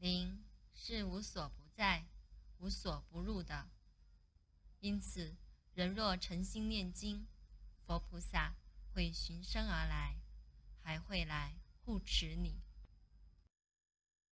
[0.00, 0.42] 灵
[0.74, 2.06] 是无所不在，
[2.58, 3.68] 无所不入的，
[4.80, 5.36] 因此
[5.74, 7.26] 人若诚心念经，
[7.84, 8.54] 佛菩萨
[8.94, 10.16] 会循声而来，
[10.82, 12.62] 还会来护持你。